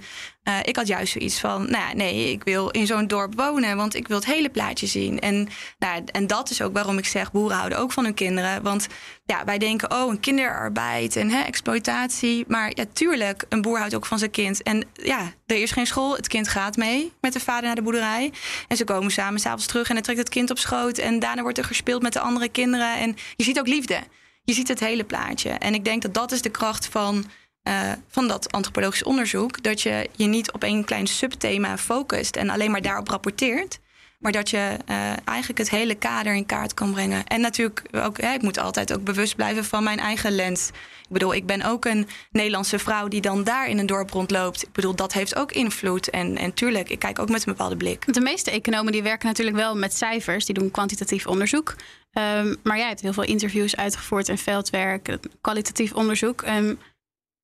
[0.49, 3.95] uh, ik had juist zoiets van, nou nee, ik wil in zo'n dorp wonen, want
[3.95, 5.21] ik wil het hele plaatje zien.
[5.21, 8.63] En, nou, en dat is ook waarom ik zeg, boeren houden ook van hun kinderen.
[8.63, 8.87] Want
[9.25, 12.45] ja, wij denken, oh, een kinderarbeid en hè, exploitatie.
[12.49, 14.63] Maar ja, tuurlijk, een boer houdt ook van zijn kind.
[14.63, 17.83] En ja, er is geen school, het kind gaat mee met de vader naar de
[17.83, 18.33] boerderij.
[18.69, 20.99] En ze komen samen s'avonds terug en hij trekt het kind op schoot.
[20.99, 22.99] En daarna wordt er gespeeld met de andere kinderen.
[22.99, 23.99] En je ziet ook liefde.
[24.45, 25.51] Je ziet het hele plaatje.
[25.51, 27.25] En ik denk dat dat is de kracht van
[27.69, 29.63] uh, van dat antropologisch onderzoek.
[29.63, 33.79] Dat je je niet op één klein subthema focust en alleen maar daarop rapporteert.
[34.19, 37.27] Maar dat je uh, eigenlijk het hele kader in kaart kan brengen.
[37.27, 40.69] En natuurlijk ook, ik moet altijd ook bewust blijven van mijn eigen lens.
[41.03, 44.63] Ik bedoel, ik ben ook een Nederlandse vrouw die dan daar in een dorp rondloopt.
[44.63, 46.11] Ik bedoel, dat heeft ook invloed.
[46.11, 48.15] En, en tuurlijk, ik kijk ook met een bepaalde blik.
[48.15, 50.45] De meeste economen die werken natuurlijk wel met cijfers.
[50.45, 51.75] Die doen kwantitatief onderzoek.
[52.13, 56.43] Um, maar jij hebt heel veel interviews uitgevoerd en veldwerk, kwalitatief onderzoek.
[56.43, 56.79] Um,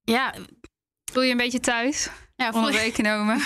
[0.03, 0.33] ja,
[1.11, 2.09] voel je een beetje thuis?
[2.41, 3.41] Ja, onder de economen.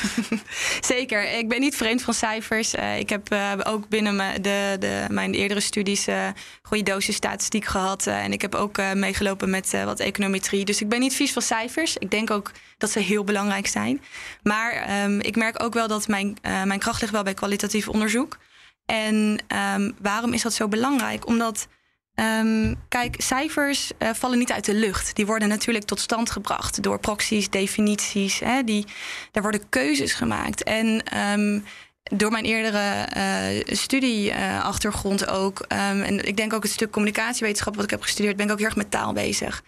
[0.81, 1.37] Zeker.
[1.37, 2.75] Ik ben niet vreemd van cijfers.
[2.75, 6.27] Uh, ik heb uh, ook binnen mijn, de, de, mijn eerdere studies uh,
[6.61, 8.07] goede dosis statistiek gehad.
[8.07, 10.65] en ik heb ook meegelopen met wat econometrie.
[10.65, 11.97] Dus ik ben niet vies van cijfers.
[11.97, 14.01] Ik denk ook dat ze heel belangrijk zijn.
[14.43, 18.37] Maar um, ik merk ook wel dat mijn, mijn kracht ligt wel bij kwalitatief onderzoek.
[18.85, 19.39] En
[19.75, 21.27] um, waarom is dat zo belangrijk?
[21.27, 21.67] Omdat
[22.15, 25.15] Um, kijk, cijfers uh, vallen niet uit de lucht.
[25.15, 28.39] Die worden natuurlijk tot stand gebracht door proxies, definities.
[28.39, 28.85] Hè, die,
[29.31, 30.63] daar worden keuzes gemaakt.
[30.63, 31.63] En um,
[32.03, 37.83] door mijn eerdere uh, studieachtergrond ook, um, en ik denk ook het stuk communicatiewetenschap wat
[37.83, 39.63] ik heb gestudeerd, ben ik ook heel erg met taal bezig.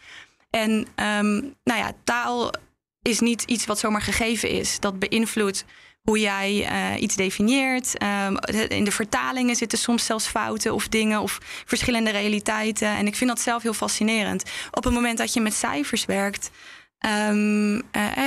[0.50, 2.54] En nou ja, taal
[3.02, 4.80] is niet iets wat zomaar gegeven is.
[4.80, 5.66] Dat beïnvloedt
[6.10, 8.04] hoe jij uh, iets definieert.
[8.04, 12.88] Um, in de vertalingen zitten soms zelfs fouten of dingen of verschillende realiteiten.
[12.88, 14.44] En ik vind dat zelf heel fascinerend.
[14.72, 16.52] Op het moment dat je met cijfers werkt,
[17.30, 17.82] um, uh,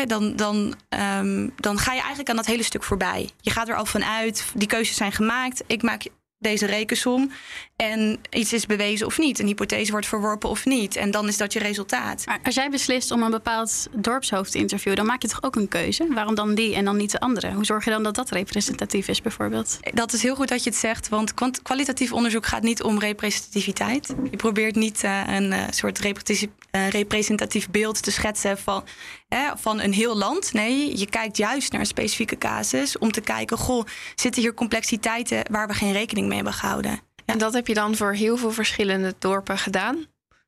[0.06, 0.74] dan, dan,
[1.18, 3.30] um, dan ga je eigenlijk aan dat hele stuk voorbij.
[3.40, 5.62] Je gaat er al vanuit, die keuzes zijn gemaakt.
[5.66, 6.02] Ik maak
[6.38, 7.32] deze rekensom.
[7.80, 9.38] En iets is bewezen of niet.
[9.38, 10.96] Een hypothese wordt verworpen of niet.
[10.96, 12.26] En dan is dat je resultaat.
[12.26, 15.56] Maar als jij beslist om een bepaald dorpshoofd te interviewen, dan maak je toch ook
[15.56, 16.06] een keuze?
[16.14, 17.52] Waarom dan die en dan niet de andere?
[17.52, 19.78] Hoe zorg je dan dat dat representatief is, bijvoorbeeld?
[19.94, 21.08] Dat is heel goed dat je het zegt.
[21.08, 24.14] Want kwalitatief onderzoek gaat niet om representativiteit.
[24.30, 28.84] Je probeert niet uh, een uh, soort representatief, uh, representatief beeld te schetsen van,
[29.54, 30.52] van een heel land.
[30.52, 35.42] Nee, je kijkt juist naar een specifieke casus om te kijken: goh, zitten hier complexiteiten
[35.50, 37.08] waar we geen rekening mee hebben gehouden?
[37.32, 40.06] En dat heb je dan voor heel veel verschillende dorpen gedaan?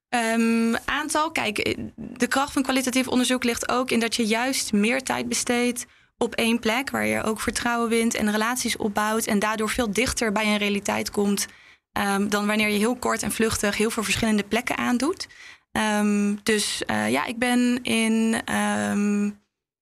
[0.09, 1.31] Um, aantal.
[1.31, 5.87] Kijk, de kracht van kwalitatief onderzoek ligt ook in dat je juist meer tijd besteedt
[6.19, 10.33] op één plek, waar je ook vertrouwen wint en relaties opbouwt en daardoor veel dichter
[10.33, 11.47] bij een realiteit komt
[11.93, 15.29] um, dan wanneer je heel kort en vluchtig heel veel verschillende plekken aandoet.
[15.73, 18.35] Um, dus uh, ja, ik ben in.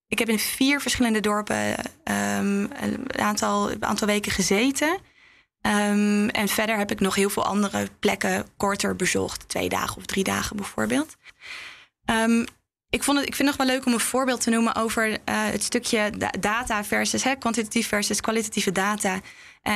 [0.09, 4.99] ik heb in vier verschillende dorpen een aantal, aantal weken gezeten.
[5.63, 9.49] Um, en verder heb ik nog heel veel andere plekken korter bezocht.
[9.49, 11.17] Twee dagen of drie dagen bijvoorbeeld.
[12.05, 12.45] Um,
[12.91, 15.11] ik, vond het, ik vind het nog wel leuk om een voorbeeld te noemen over
[15.11, 19.15] uh, het stukje data versus hè, kwantitatief versus kwalitatieve data.
[19.15, 19.21] Uh,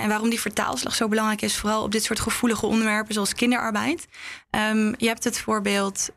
[0.03, 4.07] en waarom die vertaalslag zo belangrijk is, vooral op dit soort gevoelige onderwerpen zoals kinderarbeid.
[4.51, 6.09] Um, je hebt het voorbeeld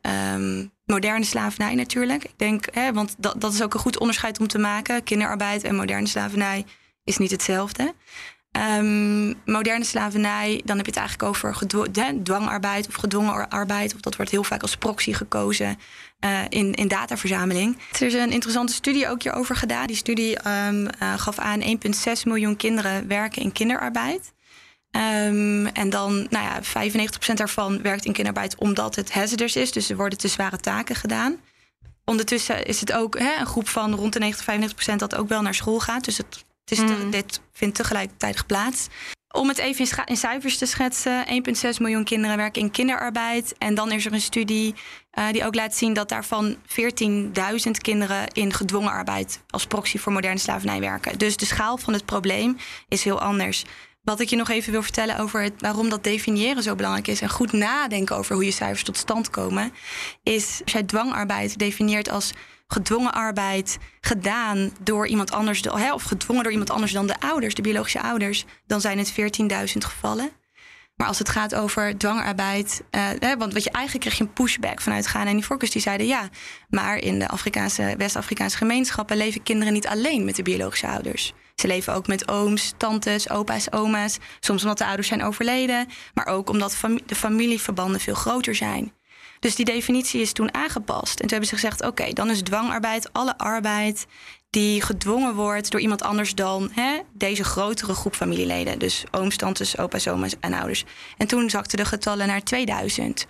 [0.86, 2.24] moderne slavernij natuurlijk.
[2.24, 5.04] Ik denk, hè, want dat, dat is ook een goed onderscheid om te maken.
[5.04, 6.66] Kinderarbeid en moderne slavernij
[7.04, 7.94] is niet hetzelfde.
[8.58, 11.68] Um, moderne slavernij, dan heb je het eigenlijk over
[12.24, 13.96] dwangarbeid of gedwongen arbeid.
[13.96, 15.78] Of dat wordt heel vaak als proxy gekozen
[16.26, 17.78] uh, in, in dataverzameling.
[17.92, 19.88] Er is een interessante studie ook hierover gedaan.
[19.88, 21.68] Die studie um, uh, gaf aan 1,6
[22.24, 24.34] miljoen kinderen werken in kinderarbeid.
[24.92, 26.62] Um, en dan, nou ja,
[27.32, 29.72] 95% daarvan werkt in kinderarbeid omdat het hazardous is.
[29.72, 31.36] Dus er worden te zware taken gedaan.
[32.06, 35.42] Ondertussen is het ook hè, een groep van rond de 90, 95% dat ook wel
[35.42, 36.06] naar school gaat.
[36.06, 37.10] Dus het het is mm.
[37.12, 38.88] dit vindt tegelijkertijd plaats.
[39.32, 43.56] Om het even in, in cijfers te schetsen: 1,6 miljoen kinderen werken in kinderarbeid.
[43.58, 44.76] En dan is er een studie
[45.20, 46.62] uh, die ook laat zien dat daarvan 14.000
[47.82, 51.18] kinderen in gedwongen arbeid als proxy voor moderne slavernij werken.
[51.18, 53.64] Dus de schaal van het probleem is heel anders.
[54.02, 57.22] Wat ik je nog even wil vertellen over het, waarom dat definiëren zo belangrijk is
[57.22, 59.72] en goed nadenken over hoe je cijfers tot stand komen,
[60.24, 62.34] is als jij dwangarbeid definieert als
[62.68, 67.62] gedwongen arbeid gedaan door iemand anders, of gedwongen door iemand anders dan de ouders, de
[67.62, 69.16] biologische ouders, dan zijn het 14.000
[69.78, 70.30] gevallen.
[70.96, 72.84] Maar als het gaat over dwangarbeid,
[73.20, 75.82] hè, want wat je eigenlijk kreeg je een pushback vanuit Ghana en die Focus, die
[75.82, 76.30] zeiden ja,
[76.70, 81.34] maar in de Afrikaanse, West-Afrikaanse gemeenschappen leven kinderen niet alleen met de biologische ouders.
[81.56, 84.18] Ze leven ook met ooms, tantes, opa's, oma's.
[84.40, 88.92] Soms omdat de ouders zijn overleden, maar ook omdat de familieverbanden veel groter zijn.
[89.40, 91.20] Dus die definitie is toen aangepast.
[91.20, 94.08] En toen hebben ze gezegd: oké, dan is dwangarbeid alle arbeid
[94.50, 98.80] die gedwongen wordt door iemand anders dan hè, deze grotere groep familieleden.
[98.80, 100.86] Dus ooms, tantes, opa's, oma's en ouders.
[101.18, 103.26] En toen zakten de getallen naar 2000.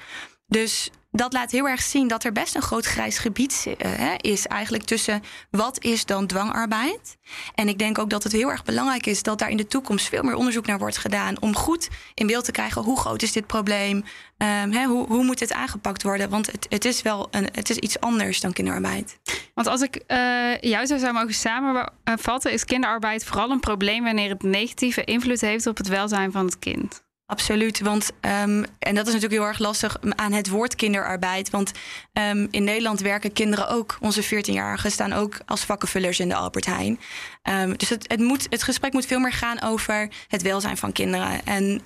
[0.48, 4.48] Dus dat laat heel erg zien dat er best een groot grijs gebied uh, is
[4.48, 7.18] eigenlijk tussen wat is dan dwangarbeid.
[7.56, 10.08] En ik denk ook dat het heel erg belangrijk is dat daar in de toekomst
[10.08, 13.32] veel meer onderzoek naar wordt gedaan om goed in beeld te krijgen hoe groot is
[13.32, 14.04] dit probleem,
[14.38, 17.78] um, hoe, hoe moet het aangepakt worden, want het, het is wel een, het is
[17.78, 19.20] iets anders dan kinderarbeid.
[19.54, 24.30] Want als ik uh, jou zo zou mogen samenvatten, is kinderarbeid vooral een probleem wanneer
[24.30, 27.06] het negatieve invloed heeft op het welzijn van het kind.
[27.30, 31.50] Absoluut, want um, en dat is natuurlijk heel erg lastig aan het woord kinderarbeid.
[31.50, 31.72] Want
[32.14, 36.66] um, in Nederland werken kinderen ook, onze 14-jarigen staan ook als vakkenvullers in de Albert
[36.66, 37.00] Heijn.
[37.44, 40.92] Um, dus het, het, moet, het gesprek moet veel meer gaan over het welzijn van
[40.92, 41.46] kinderen.
[41.46, 41.82] En,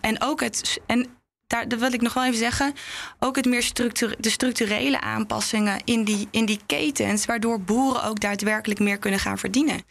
[0.00, 0.80] en ook het.
[0.86, 1.06] En
[1.46, 2.72] daar dat wil ik nog wel even zeggen.
[3.18, 3.72] Ook het meer
[4.18, 9.38] de structurele aanpassingen in die, in die ketens, waardoor boeren ook daadwerkelijk meer kunnen gaan
[9.38, 9.82] verdienen.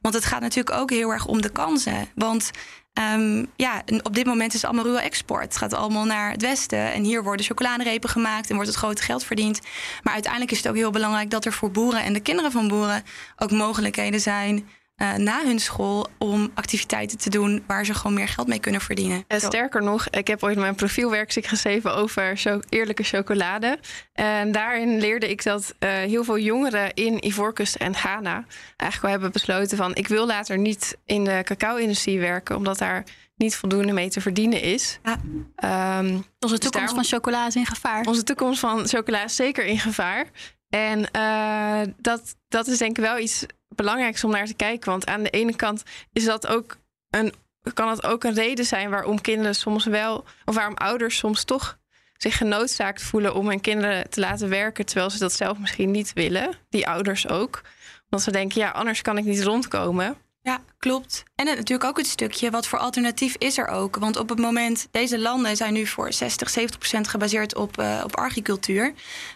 [0.00, 2.08] Want het gaat natuurlijk ook heel erg om de kansen.
[2.14, 2.50] Want
[2.98, 5.44] Um, ja, op dit moment is het allemaal ruwe export.
[5.44, 6.92] Het gaat allemaal naar het westen.
[6.92, 9.60] En hier worden chocoladerepen gemaakt en wordt het grote geld verdiend.
[10.02, 12.68] Maar uiteindelijk is het ook heel belangrijk dat er voor boeren en de kinderen van
[12.68, 13.02] boeren
[13.36, 14.68] ook mogelijkheden zijn
[15.02, 18.80] uh, na hun school om activiteiten te doen waar ze gewoon meer geld mee kunnen
[18.80, 19.24] verdienen.
[19.26, 23.78] En sterker nog, ik heb ooit mijn profielwerkstuk geschreven over eerlijke chocolade.
[24.12, 28.44] En daarin leerde ik dat uh, heel veel jongeren in Ivoorkust en Ghana
[28.76, 33.04] eigenlijk wel hebben besloten van ik wil later niet in de cacao-industrie werken, omdat daar
[33.36, 34.98] niet voldoende mee te verdienen is.
[35.02, 35.98] Ja.
[35.98, 38.04] Um, onze dus toekomst van chocola is in gevaar.
[38.04, 40.26] Onze toekomst van chocola is zeker in gevaar.
[40.68, 44.90] En uh, dat, dat is denk ik wel iets belangrijks om naar te kijken.
[44.90, 46.76] Want aan de ene kant is dat ook
[47.10, 47.32] een,
[47.74, 51.78] kan het ook een reden zijn waarom kinderen soms wel, of waarom ouders soms toch
[52.16, 56.12] zich genoodzaakt voelen om hun kinderen te laten werken, terwijl ze dat zelf misschien niet
[56.12, 56.54] willen.
[56.68, 57.60] Die ouders ook.
[58.08, 60.16] Want ze denken, ja, anders kan ik niet rondkomen.
[60.46, 61.24] Ja, klopt.
[61.34, 63.96] En natuurlijk ook het stukje, wat voor alternatief is er ook?
[63.96, 68.00] Want op het moment, deze landen zijn nu voor 60, 70 procent gebaseerd op, uh,
[68.04, 68.92] op agricultuur,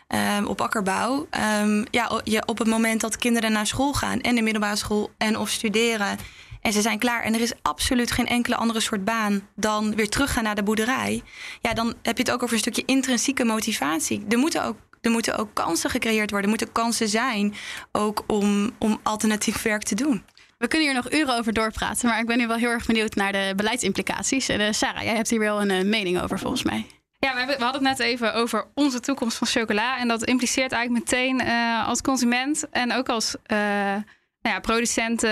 [0.08, 1.28] um, op akkerbouw.
[1.62, 5.10] Um, ja, je, op het moment dat kinderen naar school gaan en de middelbare school
[5.18, 6.18] en of studeren
[6.60, 10.08] en ze zijn klaar en er is absoluut geen enkele andere soort baan dan weer
[10.08, 11.22] teruggaan naar de boerderij.
[11.60, 14.24] Ja, dan heb je het ook over een stukje intrinsieke motivatie.
[14.28, 16.50] Er moeten ook er moeten ook kansen gecreëerd worden.
[16.50, 17.54] Er moeten kansen zijn
[17.92, 20.24] ook om, om alternatief werk te doen.
[20.60, 23.14] We kunnen hier nog uren over doorpraten, maar ik ben nu wel heel erg benieuwd
[23.14, 24.48] naar de beleidsimplicaties.
[24.48, 26.86] En uh, Sarah, jij hebt hier wel een uh, mening over volgens mij.
[27.18, 29.98] Ja, we, hadden het net even over onze toekomst van chocola.
[29.98, 35.30] En dat impliceert eigenlijk meteen uh, als consument en ook als nou ja, producenten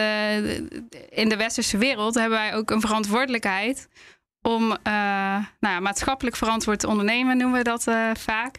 [1.11, 3.89] in de westerse wereld hebben wij ook een verantwoordelijkheid
[4.43, 7.85] om nou ja, maatschappelijk verantwoord te ondernemen, noemen we dat
[8.19, 8.57] vaak.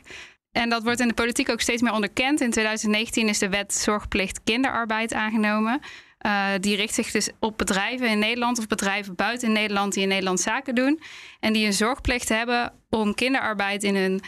[0.51, 2.41] En dat wordt in de politiek ook steeds meer onderkend.
[2.41, 5.82] In 2019 is de wet zorgplicht kinderarbeid aangenomen.
[6.25, 10.10] Uh, die richt zich dus op bedrijven in Nederland of bedrijven buiten Nederland die in
[10.10, 11.01] Nederland zaken doen.
[11.39, 14.21] En die een zorgplicht hebben om kinderarbeid in hun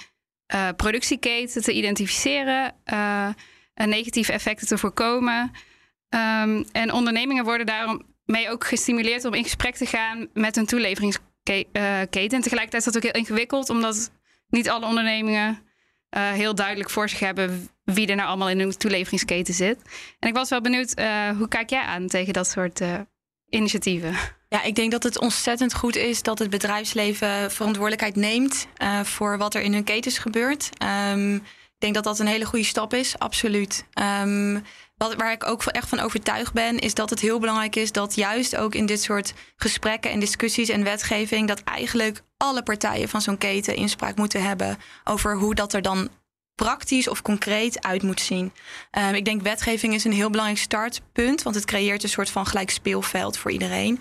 [0.54, 3.28] uh, productieketen te identificeren uh,
[3.74, 5.52] en negatieve effecten te voorkomen.
[6.10, 12.10] Um, en ondernemingen worden daarmee ook gestimuleerd om in gesprek te gaan met hun toeleveringsketen.
[12.12, 14.12] En tegelijkertijd is dat ook heel ingewikkeld, omdat
[14.48, 15.60] niet alle ondernemingen
[16.10, 19.82] heel duidelijk voor zich hebben wie er nou allemaal in hun toeleveringsketen zit.
[20.20, 23.00] En ik was wel benieuwd, uh, hoe kijk jij aan tegen dat soort uh,
[23.50, 24.16] initiatieven?
[24.50, 28.68] Ja, ik denk dat het ontzettend goed is dat het bedrijfsleven verantwoordelijkheid neemt
[29.04, 30.70] voor wat er in hun ketens gebeurt.
[31.12, 31.36] Um,
[31.82, 33.86] ik denk dat dat een hele goede stap is, absoluut.
[34.22, 34.64] Um,
[34.98, 38.16] wat, waar ik ook echt van overtuigd ben, is dat het heel belangrijk is dat
[38.16, 43.22] juist ook in dit soort gesprekken en discussies en wetgeving, dat eigenlijk alle partijen van
[43.22, 46.10] zo'n keten inspraak moeten hebben over hoe dat er dan
[46.64, 48.52] praktisch of concreet uit moet zien.
[48.92, 52.46] Um, ik denk wetgeving is een heel belangrijk startpunt, want het creëert een soort van
[52.46, 54.00] gelijk speelveld voor iedereen.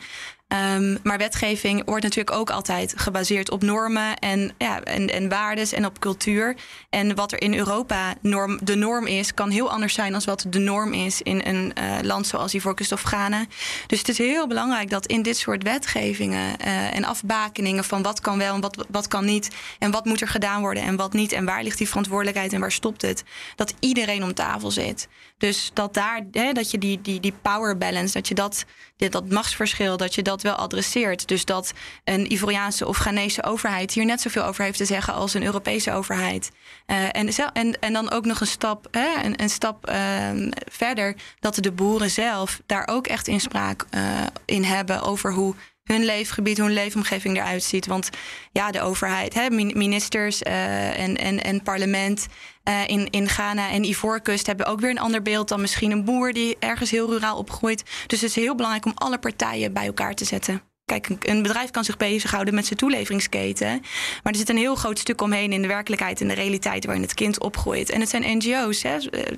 [0.50, 5.72] Ehm, maar wetgeving wordt natuurlijk ook altijd gebaseerd op normen en, ja, en, en waardes
[5.72, 6.56] en op cultuur.
[6.88, 8.14] En wat er in Europa
[8.60, 11.98] de norm is, kan heel anders zijn dan wat de norm is in een uh,
[12.02, 13.44] land zoals Ivoorkust of Ghana.
[13.86, 18.20] Dus het is heel belangrijk dat in dit soort wetgevingen uh, en afbakeningen van wat
[18.20, 19.50] kan wel en wat, wat kan niet.
[19.78, 21.32] En wat moet er gedaan worden en wat niet.
[21.32, 23.24] En waar ligt die verantwoordelijkheid en waar stopt het.
[23.56, 25.08] Dat iedereen om tafel zit.
[25.40, 28.64] Dus dat daar, hè, dat je die, die, die power balance, dat je dat,
[28.96, 31.29] dat machtsverschil, dat je dat wel adresseert.
[31.29, 31.72] Dus dat
[32.05, 35.92] een Ivoriaanse of Ghanese overheid hier net zoveel over heeft te zeggen als een Europese
[35.92, 36.50] overheid.
[36.87, 40.31] Uh, en, en, en dan ook nog een stap, hè, een, een stap uh,
[40.70, 44.03] verder, dat de boeren zelf daar ook echt inspraak uh,
[44.44, 45.55] in hebben over hoe
[45.92, 47.87] hun leefgebied, hun leefomgeving eruit ziet.
[47.87, 48.11] Want
[48.53, 52.26] ja, de overheid, hè, ministers uh, en, en, en parlement
[52.64, 56.05] uh, in, in Ghana en Ivoorkust hebben ook weer een ander beeld dan misschien een
[56.05, 57.85] boer die ergens heel ruraal opgroeit.
[58.07, 60.69] Dus het is heel belangrijk om alle partijen bij elkaar te zetten.
[60.90, 63.81] Kijk, een bedrijf kan zich bezighouden met zijn toeleveringsketen.
[64.22, 67.03] Maar er zit een heel groot stuk omheen in de werkelijkheid en de realiteit waarin
[67.03, 67.90] het kind opgroeit.
[67.90, 68.94] En het zijn NGO's, hè.
[68.94, 69.37] er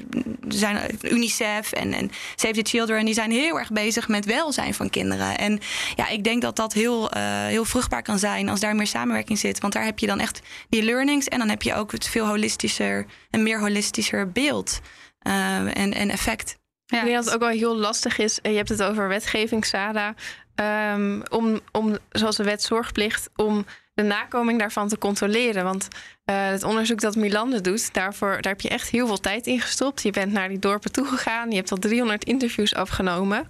[0.48, 4.90] zijn UNICEF en, en Save the Children, die zijn heel erg bezig met welzijn van
[4.90, 5.38] kinderen.
[5.38, 5.60] En
[5.96, 9.38] ja, ik denk dat dat heel, uh, heel vruchtbaar kan zijn als daar meer samenwerking
[9.38, 9.60] zit.
[9.60, 12.26] Want daar heb je dan echt die learnings en dan heb je ook het veel
[12.26, 14.80] holistischer en meer holistischer beeld
[15.26, 16.60] uh, en, en effect.
[16.92, 16.98] Ja.
[16.98, 18.38] Ik denk dat het ook wel heel lastig is.
[18.42, 20.14] Je hebt het over wetgeving, SADA.
[20.54, 25.64] Um, om, om, zoals de wet zorgplicht, om de nakoming daarvan te controleren.
[25.64, 25.88] Want
[26.30, 29.60] uh, het onderzoek dat Milande doet, daarvoor, daar heb je echt heel veel tijd in
[29.60, 30.02] gestopt.
[30.02, 33.48] Je bent naar die dorpen toegegaan, je hebt al 300 interviews afgenomen.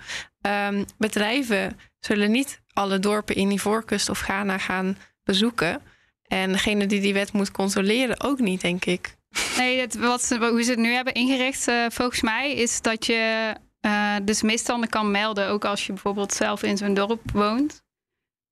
[0.68, 5.82] Um, bedrijven zullen niet alle dorpen in Ivoorkust of Ghana gaan bezoeken.
[6.26, 9.16] En degene die die wet moet controleren ook niet, denk ik.
[9.56, 13.54] Nee, het, wat, hoe ze het nu hebben ingericht, uh, volgens mij, is dat je
[13.86, 17.82] uh, dus misstanden kan melden, ook als je bijvoorbeeld zelf in zo'n dorp woont.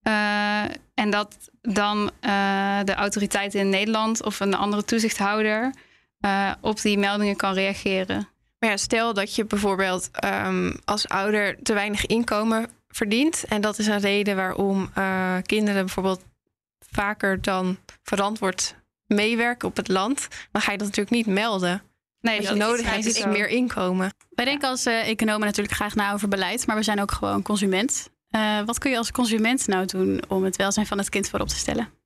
[0.09, 0.63] Uh,
[0.95, 5.75] en dat dan uh, de autoriteit in Nederland of een andere toezichthouder
[6.61, 8.29] op die meldingen kan reageren.
[8.59, 13.45] Maar ja, stel dat je bijvoorbeeld um, als ouder te weinig inkomen verdient.
[13.49, 14.93] En dat is een reden waarom
[15.43, 16.25] kinderen bijvoorbeeld
[16.79, 18.75] vaker dan verantwoord
[19.07, 20.29] meewerken op het land.
[20.53, 21.83] Dan ga je dat natuurlijk niet melden.
[22.21, 24.11] Nee, Wat je nodig hebt is meer inkomen.
[24.31, 27.43] Wij denken als uh, economen natuurlijk graag na over beleid, maar we zijn ook gewoon
[27.43, 28.11] consument.
[28.31, 31.49] Uh, wat kun je als consument nou doen om het welzijn van het kind voorop
[31.49, 32.00] te stellen?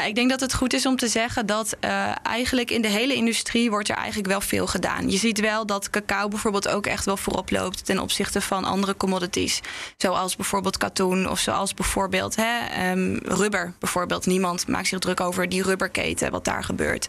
[0.00, 2.88] Ja, ik denk dat het goed is om te zeggen dat uh, eigenlijk in de
[2.88, 5.10] hele industrie wordt er eigenlijk wel veel gedaan.
[5.10, 8.96] Je ziet wel dat cacao bijvoorbeeld ook echt wel voorop loopt ten opzichte van andere
[8.96, 9.60] commodities.
[9.96, 13.72] Zoals bijvoorbeeld katoen of zoals bijvoorbeeld hè, um, rubber.
[13.78, 14.26] Bijvoorbeeld.
[14.26, 17.08] Niemand maakt zich druk over die rubberketen, wat daar gebeurt.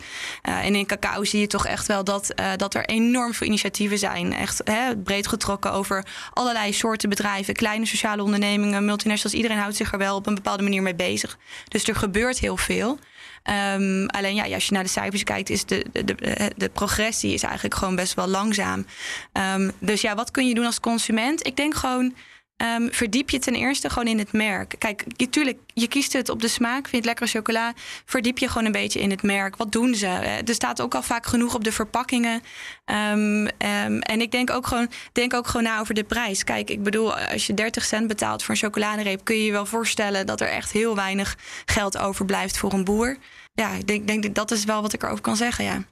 [0.50, 3.48] Uh, en in cacao zie je toch echt wel dat, uh, dat er enorm veel
[3.48, 4.34] initiatieven zijn.
[4.34, 9.38] Echt hè, breed getrokken over allerlei soorten bedrijven, kleine sociale ondernemingen, multinationals.
[9.38, 11.38] Iedereen houdt zich er wel op een bepaalde manier mee bezig.
[11.67, 12.74] Dus er gebeurt heel veel.
[12.84, 17.34] Um, alleen ja, als je naar de cijfers kijkt, is de, de, de, de progressie
[17.34, 18.86] is eigenlijk gewoon best wel langzaam.
[19.34, 21.48] Um, dus ja, wat kun je doen als consument?
[21.48, 22.16] Ik denk gewoon.
[22.63, 24.76] Um, verdiep je ten eerste gewoon in het merk.
[24.78, 27.74] Kijk, natuurlijk, je kiest het op de smaak, vindt lekkere chocola.
[28.06, 29.56] Verdiep je gewoon een beetje in het merk.
[29.56, 30.08] Wat doen ze?
[30.46, 32.41] Er staat ook al vaak genoeg op de verpakkingen.
[32.86, 36.44] Um, um, en ik denk ook, gewoon, denk ook gewoon na over de prijs.
[36.44, 39.65] Kijk, ik bedoel, als je 30 cent betaalt voor een chocoladereep, kun je je wel
[39.65, 43.18] voorstellen dat er echt heel weinig geld overblijft voor een boer.
[43.54, 45.84] Ja, ik denk, denk dat is wel wat ik erover kan zeggen, ja.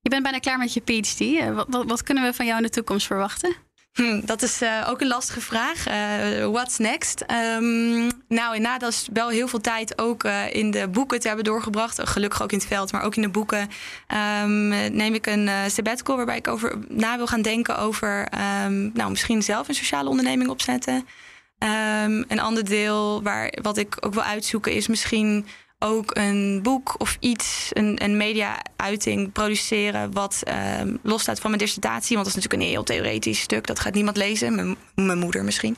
[0.00, 1.54] Je bent bijna klaar met je PhD.
[1.54, 3.65] Wat, wat, wat kunnen we van jou in de toekomst verwachten?
[3.96, 5.88] Hm, dat is uh, ook een lastige vraag.
[5.88, 7.24] Uh, what's next?
[7.56, 11.26] Um, nou, inderdaad, dat is wel heel veel tijd ook uh, in de boeken te
[11.26, 12.08] hebben doorgebracht.
[12.08, 13.70] Gelukkig ook in het veld, maar ook in de boeken.
[14.42, 18.28] Um, neem ik een sabbatical waarbij ik over na wil gaan denken over...
[18.64, 21.06] Um, nou, misschien zelf een sociale onderneming opzetten.
[22.28, 25.46] een ander deel waar, wat ik ook wil uitzoeken is misschien
[25.78, 30.42] ook een boek of iets, een, een media-uiting produceren wat
[30.80, 32.16] um, losstaat van mijn dissertatie.
[32.16, 33.66] Want dat is natuurlijk een heel theoretisch stuk.
[33.66, 34.76] Dat gaat niemand lezen.
[34.94, 35.76] Mijn, moeder misschien.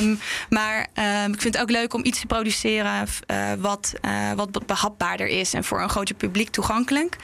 [0.00, 0.78] Um, maar
[1.24, 5.26] um, ik vind het ook leuk om iets te produceren uh, wat, uh, wat behapbaarder
[5.26, 7.16] is en voor een groter publiek toegankelijk.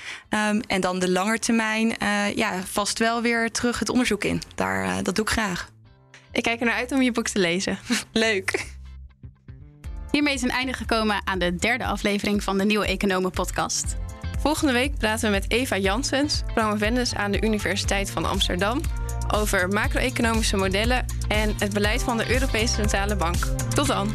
[0.66, 4.42] en dan de langetermijn, uh, ja, vast wel weer terug het onderzoek in.
[4.55, 5.71] Daar, dat doe ik graag.
[6.33, 7.79] Ik kijk er naar uit om je boek te lezen.
[8.12, 8.75] leuk.
[10.11, 13.97] Hiermee is een einde gekomen aan de derde aflevering van de Nieuwe Economen podcast.
[14.38, 18.81] Volgende week praten we met Eva Janssens, promovendus aan de Universiteit van Amsterdam,
[19.35, 23.37] over macro-economische modellen en het beleid van de Europese Centrale Bank.
[23.75, 24.14] Tot dan!